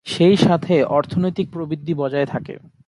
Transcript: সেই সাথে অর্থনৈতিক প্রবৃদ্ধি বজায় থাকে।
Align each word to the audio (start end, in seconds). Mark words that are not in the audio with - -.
সেই 0.05 0.35
সাথে 0.37 0.83
অর্থনৈতিক 0.89 1.47
প্রবৃদ্ধি 1.51 1.93
বজায় 1.93 2.25
থাকে। 2.25 2.53